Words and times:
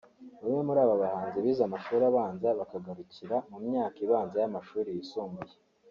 Bamwe 0.41 0.61
muri 0.67 0.79
aba 0.85 1.01
bahanzi 1.03 1.37
bize 1.43 1.61
amashuri 1.65 2.03
abanza 2.11 2.47
bakagarukira 2.59 3.35
mu 3.49 3.57
myaka 3.67 3.97
ibanza 4.05 4.35
y’amashuri 4.41 4.89
yisumbuye 4.97 5.55